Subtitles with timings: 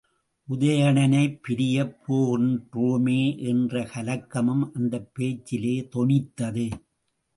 [0.47, 3.19] உதயணனைப் பிரியப் போகின்றோமே
[3.43, 6.65] என்ற கலக்கமும் அந்தப் பேச்சிலே தொனித்தது.